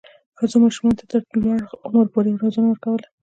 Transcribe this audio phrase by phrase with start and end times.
[0.37, 3.07] ښځو ماشومانو ته تر لوړ عمر پورې روزنه ورکوله.